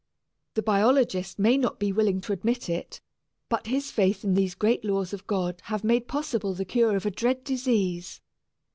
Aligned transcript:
The 0.55 0.63
biologist 0.63 1.37
may 1.37 1.59
not 1.59 1.77
be 1.79 1.91
willing 1.91 2.21
to 2.21 2.33
admit 2.33 2.69
it, 2.69 3.01
but 3.49 3.67
his 3.67 3.91
faith 3.91 4.23
in 4.23 4.33
these 4.33 4.55
great 4.55 4.83
laws 4.83 5.13
of 5.13 5.27
God 5.27 5.61
have 5.65 5.83
made 5.83 6.07
possible 6.07 6.55
the 6.55 6.65
cure 6.65 6.95
of 6.95 7.05
a 7.05 7.11
dread 7.11 7.43
disease. 7.43 8.19